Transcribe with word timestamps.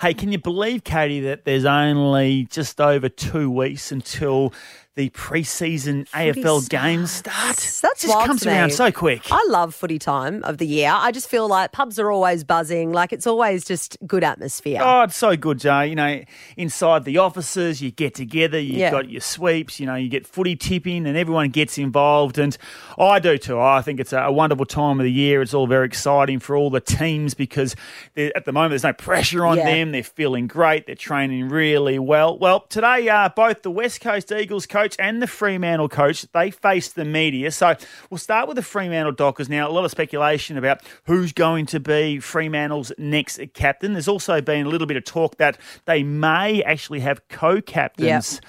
Hey, 0.00 0.14
can 0.14 0.32
you 0.32 0.38
believe, 0.38 0.82
Katie, 0.82 1.20
that 1.20 1.44
there's 1.44 1.66
only 1.66 2.46
just 2.46 2.80
over 2.80 3.10
two 3.10 3.50
weeks 3.50 3.92
until 3.92 4.54
the 5.00 5.08
preseason 5.10 6.06
AFL 6.10 6.68
games 6.68 7.10
start? 7.10 7.56
That's 7.56 7.82
it 8.04 8.08
just 8.08 8.26
comes 8.26 8.42
to 8.42 8.50
around 8.50 8.70
so 8.74 8.92
quick. 8.92 9.22
I 9.30 9.42
love 9.48 9.74
footy 9.74 9.98
time 9.98 10.44
of 10.44 10.58
the 10.58 10.66
year. 10.66 10.90
I 10.92 11.10
just 11.10 11.28
feel 11.30 11.48
like 11.48 11.72
pubs 11.72 11.98
are 11.98 12.10
always 12.10 12.44
buzzing. 12.44 12.92
Like 12.92 13.12
it's 13.14 13.26
always 13.26 13.64
just 13.64 13.96
good 14.06 14.22
atmosphere. 14.22 14.80
Oh, 14.82 15.02
it's 15.04 15.16
so 15.16 15.36
good, 15.38 15.58
Jay. 15.58 15.86
You 15.86 15.94
know, 15.94 16.22
inside 16.58 17.04
the 17.06 17.16
offices, 17.16 17.80
you 17.80 17.90
get 17.90 18.14
together, 18.14 18.58
you've 18.60 18.76
Yeah. 18.76 18.90
got 18.90 19.08
your 19.08 19.22
sweeps, 19.22 19.80
you 19.80 19.86
know, 19.86 19.94
you 19.94 20.10
get 20.10 20.26
footy 20.26 20.54
tipping 20.54 21.06
and 21.06 21.16
everyone 21.16 21.48
gets 21.48 21.78
involved. 21.78 22.36
And 22.36 22.54
I 22.98 23.18
do 23.20 23.38
too. 23.38 23.58
I 23.58 23.80
think 23.80 24.00
it's 24.00 24.12
a, 24.12 24.18
a 24.24 24.32
wonderful 24.32 24.66
time 24.66 25.00
of 25.00 25.04
the 25.04 25.12
year. 25.12 25.40
It's 25.40 25.54
all 25.54 25.66
very 25.66 25.86
exciting 25.86 26.40
for 26.40 26.56
all 26.56 26.68
the 26.68 26.80
teams 26.82 27.32
because 27.32 27.74
at 28.18 28.44
the 28.44 28.52
moment 28.52 28.72
there's 28.72 28.84
no 28.84 28.92
pressure 28.92 29.46
on 29.46 29.56
Yeah. 29.56 29.64
them. 29.64 29.92
They're 29.92 30.02
feeling 30.02 30.46
great. 30.46 30.84
They're 30.84 30.94
training 30.94 31.48
really 31.48 31.98
well. 31.98 32.38
Well, 32.38 32.60
today, 32.68 33.08
uh, 33.08 33.30
both 33.30 33.62
the 33.62 33.70
West 33.70 34.02
Coast 34.02 34.30
Eagles 34.30 34.66
coach 34.66 34.89
and 34.98 35.22
the 35.22 35.26
Fremantle 35.26 35.88
coach, 35.88 36.26
they 36.32 36.50
faced 36.50 36.94
the 36.94 37.04
media. 37.04 37.50
So 37.50 37.76
we'll 38.08 38.18
start 38.18 38.48
with 38.48 38.56
the 38.56 38.62
Fremantle 38.62 39.12
Dockers. 39.12 39.48
Now, 39.48 39.68
a 39.68 39.72
lot 39.72 39.84
of 39.84 39.90
speculation 39.90 40.56
about 40.56 40.82
who's 41.04 41.32
going 41.32 41.66
to 41.66 41.80
be 41.80 42.18
Fremantle's 42.20 42.92
next 42.98 43.40
captain. 43.54 43.92
There's 43.92 44.08
also 44.08 44.40
been 44.40 44.66
a 44.66 44.68
little 44.68 44.86
bit 44.86 44.96
of 44.96 45.04
talk 45.04 45.36
that 45.36 45.58
they 45.84 46.02
may 46.02 46.62
actually 46.62 47.00
have 47.00 47.26
co-captains. 47.28 48.40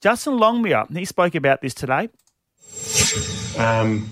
Justin 0.00 0.38
Longmuir, 0.38 0.86
he 0.92 1.04
spoke 1.04 1.34
about 1.34 1.60
this 1.60 1.74
today. 1.74 2.08
Um, 3.58 4.10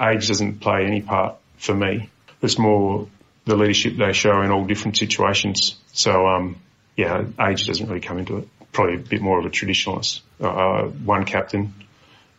age 0.00 0.28
doesn't 0.28 0.60
play 0.60 0.86
any 0.86 1.02
part 1.02 1.36
for 1.58 1.74
me. 1.74 2.08
It's 2.40 2.58
more 2.58 3.06
the 3.44 3.56
leadership 3.56 3.96
they 3.96 4.12
show 4.12 4.40
in 4.42 4.50
all 4.50 4.64
different 4.64 4.96
situations. 4.96 5.76
So, 5.92 6.26
um, 6.26 6.56
yeah, 6.96 7.24
age 7.40 7.66
doesn't 7.66 7.86
really 7.86 8.00
come 8.00 8.18
into 8.18 8.38
it. 8.38 8.48
Probably 8.72 8.96
a 8.96 8.98
bit 8.98 9.20
more 9.20 9.38
of 9.38 9.46
a 9.46 9.50
traditionalist. 9.50 10.20
Uh, 10.40 10.84
one 10.84 11.24
captain 11.24 11.74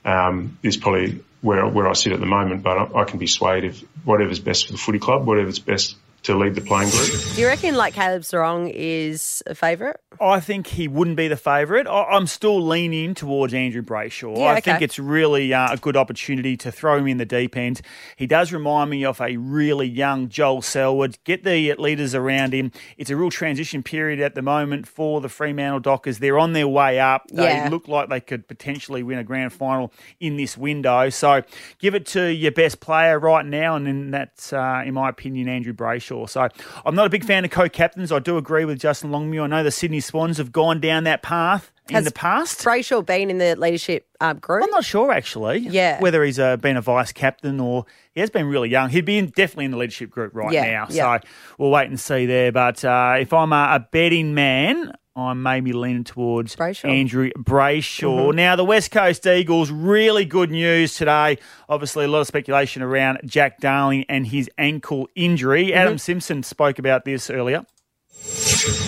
um, 0.06 0.58
is 0.64 0.78
probably 0.78 1.24
where 1.42 1.66
where 1.68 1.88
I 1.88 1.94
sit 1.94 2.14
at 2.14 2.20
the 2.20 2.26
moment, 2.26 2.64
but 2.64 2.78
I, 2.78 3.02
I 3.02 3.04
can 3.04 3.20
be 3.20 3.28
swayed 3.28 3.64
if 3.64 3.82
whatever's 4.04 4.40
best 4.40 4.68
for 4.68 4.72
the 4.74 4.78
footy 4.78 5.00
club, 5.00 5.26
whatever's 5.26 5.60
best 5.60 5.96
to 6.24 6.38
lead 6.38 6.54
the 6.56 6.62
playing 6.62 6.90
group. 6.92 7.10
Do 7.36 7.42
you 7.42 7.48
reckon 7.48 7.76
like 7.76 7.94
Caleb 7.96 8.22
Serong 8.22 8.72
is 8.74 9.42
a 9.48 9.56
favourite? 9.56 9.98
I 10.20 10.40
think 10.40 10.68
he 10.68 10.88
wouldn't 10.88 11.18
be 11.18 11.28
the 11.28 11.36
favourite. 11.38 11.88
I- 11.88 12.04
I'm 12.12 12.28
still 12.28 12.62
leaning 12.64 13.16
towards 13.16 13.54
Andrew 13.56 13.82
Brayshaw. 13.82 14.38
Yeah, 14.38 14.44
I 14.44 14.52
okay. 14.54 14.62
think 14.62 14.82
it's 14.84 15.00
really 15.00 15.52
uh, 15.54 15.74
a 15.74 15.78
good 15.78 15.98
opportunity 15.98 16.56
to 16.58 16.72
throw 16.72 16.98
him 16.98 17.08
in 17.08 17.18
the 17.18 17.26
deep 17.26 17.58
end. 17.58 17.82
He 18.18 18.28
does 18.28 18.54
remind 18.54 18.92
me 18.92 19.04
of 19.04 19.20
a 19.20 19.38
really 19.38 19.88
young 19.88 20.30
Joel 20.30 20.62
Selwood. 20.62 21.18
Get 21.24 21.44
the 21.44 21.74
leaders 21.76 22.14
around 22.14 22.54
him. 22.54 22.72
It's 22.98 23.10
a 23.10 23.16
real 23.16 23.32
transition 23.32 23.82
period 23.82 24.20
at 24.20 24.36
the 24.36 24.44
moment 24.44 24.88
for 24.88 25.22
the 25.22 25.30
Fremantle 25.30 25.80
Dockers. 25.80 26.20
They're 26.20 26.38
on 26.38 26.54
their 26.54 26.68
way 26.68 27.00
up. 27.00 27.24
They 27.32 27.44
Yeah. 27.44 27.70
look 27.72 27.88
like 27.88 28.10
they 28.10 28.20
could 28.22 28.48
potentially 28.48 29.02
win 29.02 29.18
a 29.18 29.24
grand 29.24 29.54
final 29.54 29.92
in 30.20 30.38
this 30.38 30.56
window. 30.56 31.10
So 31.10 31.42
give 31.80 31.96
it 31.96 32.06
to 32.08 32.32
your 32.32 32.52
best 32.52 32.80
player 32.80 33.18
right 33.18 33.46
now, 33.46 33.76
and 33.76 33.88
then 33.88 34.12
that's, 34.12 34.54
uh, 34.54 34.84
in 34.86 34.94
my 34.94 35.10
opinion, 35.10 35.48
Andrew 35.50 35.74
Brayshaw. 35.74 36.11
So 36.28 36.48
I'm 36.86 36.96
not 36.96 37.06
a 37.08 37.10
big 37.10 37.24
fan 37.26 37.46
of 37.46 37.52
co-captains. 37.52 38.12
I 38.12 38.20
do 38.20 38.38
agree 38.38 38.66
with 38.66 38.80
Justin 38.80 39.12
Longmuir. 39.12 39.44
I 39.44 39.48
know 39.48 39.64
the 39.64 39.72
Sydney 39.72 40.00
Swans 40.00 40.38
have 40.38 40.52
gone 40.52 40.80
down 40.82 41.06
that 41.06 41.22
path 41.22 41.72
in 41.90 41.96
Has 41.96 42.06
the 42.06 42.12
past. 42.12 42.60
Brayshaw 42.64 43.06
been 43.06 43.30
in 43.30 43.38
the 43.38 43.56
leadership 43.56 44.08
um, 44.20 44.38
group? 44.40 44.64
I'm 44.64 44.70
not 44.72 44.84
sure 44.86 45.12
actually. 45.12 45.60
Yeah. 45.60 46.00
Whether 46.00 46.24
he's 46.24 46.40
uh, 46.40 46.58
been 46.58 46.78
a 46.78 46.82
vice 46.82 47.12
captain 47.12 47.60
or 47.60 47.86
he 48.14 48.20
has 48.22 48.30
been 48.30 48.46
really 48.48 48.70
young. 48.70 48.90
He'd 48.90 49.06
be 49.06 49.18
in, 49.18 49.28
definitely 49.28 49.66
in 49.66 49.72
the 49.72 49.78
leadership 49.78 50.10
group 50.10 50.34
right 50.36 50.52
Yeah, 50.52 50.64
now. 50.66 50.88
yeah. 50.90 51.20
So 51.20 51.28
we'll 51.58 51.72
wait 51.72 51.88
and 51.90 52.00
see 52.00 52.26
there. 52.26 52.52
But 52.52 52.84
uh, 52.86 53.16
if 53.20 53.34
I'm 53.34 53.52
a, 53.54 53.76
a 53.76 53.88
betting 53.92 54.34
man, 54.34 54.94
I'm 55.16 55.44
maybe 55.44 55.74
leaning 55.74 56.04
towards 56.06 56.56
Brayshaw. 56.56 56.86
Mm-hmm. 56.86 56.90
Andrew 56.90 57.32
Brayshaw. 57.38 58.34
Now, 58.34 58.56
the 58.56 58.64
West 58.64 58.92
Coast 58.92 59.28
Eagles, 59.28 59.70
really 59.70 60.24
good 60.24 60.52
news 60.52 60.96
today. 60.96 61.38
Obviously, 61.68 62.06
a 62.06 62.08
lot 62.08 62.22
of 62.22 62.28
speculation 62.28 62.82
around 62.82 63.20
Jack 63.26 63.60
Darling 63.60 64.06
and 64.08 64.26
his 64.26 64.50
ankle 64.58 65.10
injury. 65.16 65.66
Mm-hmm. 65.68 65.78
Adam 65.78 65.98
Simpson 65.98 66.44
spoke 66.44 66.80
about 66.80 67.04
this 67.04 67.30
earlier. 67.30 67.66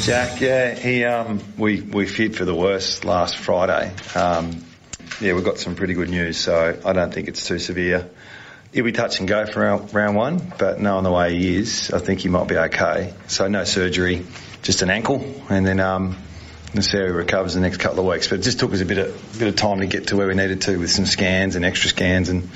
Jack, 0.04 0.40
yeah, 0.40 0.76
he 0.76 1.04
um, 1.04 1.42
we 1.58 1.82
we 1.82 2.06
feared 2.06 2.36
for 2.36 2.46
the 2.46 2.54
worst 2.54 3.04
last 3.04 3.38
Friday. 3.38 3.92
Um, 4.16 4.64
yeah, 5.20 5.34
we've 5.34 5.44
got 5.44 5.58
some 5.58 5.76
pretty 5.76 5.94
good 5.94 6.10
news, 6.10 6.38
so 6.38 6.80
I 6.86 6.94
don't 6.94 7.14
think 7.14 7.28
it's 7.28 7.46
too 7.46 7.60
severe. 7.60 8.10
He'll 8.72 8.86
be 8.86 8.92
touch 8.92 9.20
and 9.20 9.28
go 9.28 9.46
for 9.46 9.62
round, 9.62 9.94
round 9.94 10.16
one, 10.16 10.54
but 10.58 10.80
knowing 10.80 11.04
the 11.04 11.12
way 11.12 11.36
he 11.36 11.56
is, 11.56 11.92
I 11.92 12.00
think 12.00 12.22
he 12.22 12.30
might 12.30 12.48
be 12.48 12.58
okay. 12.58 13.14
So 13.28 13.48
no 13.48 13.64
surgery, 13.64 14.26
just 14.64 14.82
an 14.82 14.90
ankle, 14.90 15.24
and 15.50 15.66
then 15.66 15.80
um, 15.80 16.18
we'll 16.74 16.82
see 16.82 16.98
how 16.98 17.04
he 17.04 17.12
recovers 17.12 17.54
the 17.54 17.60
next 17.60 17.78
couple 17.78 18.00
of 18.00 18.06
weeks. 18.06 18.28
But 18.28 18.40
it 18.40 18.42
just 18.42 18.60
took 18.60 18.74
us 18.74 18.82
a 18.82 18.86
bit 18.86 18.98
of 18.98 19.38
bit 19.38 19.48
of 19.48 19.56
time 19.56 19.80
to 19.82 19.86
get 19.86 20.08
to 20.08 20.16
where 20.16 20.28
we 20.28 20.34
needed 20.34 20.62
to 20.64 20.78
with 20.78 20.90
some 20.90 21.06
scans 21.06 21.56
and 21.56 21.64
extra 21.64 21.90
scans, 21.90 22.30
and 22.30 22.50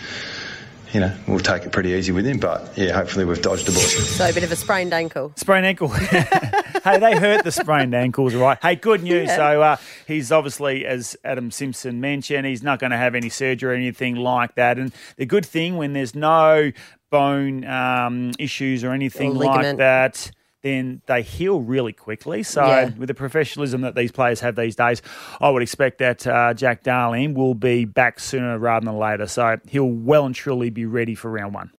you 0.93 1.01
know 1.01 1.13
we'll 1.27 1.39
take 1.39 1.63
it 1.63 1.71
pretty 1.71 1.91
easy 1.91 2.13
with 2.13 2.25
him. 2.25 2.39
But 2.39 2.77
yeah, 2.77 2.93
hopefully 2.93 3.25
we've 3.25 3.41
dodged 3.41 3.67
a 3.67 3.71
bullet. 3.71 3.89
So 3.89 4.27
a 4.27 4.33
bit 4.33 4.43
of 4.43 4.51
a 4.51 4.55
sprained 4.55 4.93
ankle. 4.93 5.33
Sprained 5.35 5.65
ankle. 5.65 5.89
hey, 5.89 6.97
they 6.97 7.15
hurt 7.17 7.43
the 7.43 7.51
sprained 7.51 7.93
ankles, 7.93 8.33
right? 8.33 8.57
Hey, 8.61 8.75
good 8.75 9.03
news. 9.03 9.27
Yeah. 9.27 9.35
So 9.35 9.61
uh, 9.61 9.77
he's 10.07 10.31
obviously, 10.31 10.85
as 10.85 11.17
Adam 11.25 11.51
Simpson 11.51 11.99
mentioned, 11.99 12.47
he's 12.47 12.63
not 12.63 12.79
going 12.79 12.91
to 12.91 12.97
have 12.97 13.15
any 13.15 13.29
surgery 13.29 13.73
or 13.73 13.75
anything 13.75 14.15
like 14.15 14.55
that. 14.55 14.79
And 14.79 14.93
the 15.17 15.25
good 15.25 15.45
thing 15.45 15.75
when 15.75 15.91
there's 15.91 16.15
no 16.15 16.71
bone 17.09 17.65
um, 17.65 18.31
issues 18.39 18.83
or 18.83 18.91
anything 18.91 19.31
Or 19.31 19.45
like 19.45 19.77
that. 19.77 20.31
Then 20.63 21.01
they 21.05 21.21
heal 21.21 21.61
really 21.61 21.93
quickly. 21.93 22.43
So, 22.43 22.65
Yeah. 22.65 22.89
with 22.97 23.07
the 23.07 23.13
professionalism 23.13 23.81
that 23.81 23.95
these 23.95 24.11
players 24.11 24.39
have 24.41 24.55
these 24.55 24.75
days, 24.75 25.01
I 25.39 25.49
would 25.49 25.61
expect 25.61 25.99
that 25.99 26.25
uh, 26.25 26.53
Jack 26.55 26.83
Darling 26.83 27.35
will 27.35 27.53
be 27.53 27.85
back 27.85 28.19
sooner 28.19 28.57
rather 28.57 28.85
than 28.85 28.97
later. 28.97 29.27
So, 29.27 29.57
he'll 29.69 29.85
well 29.85 30.25
and 30.25 30.33
truly 30.35 30.69
be 30.69 30.85
ready 30.85 31.13
for 31.15 31.29
round 31.31 31.53
one. 31.53 31.71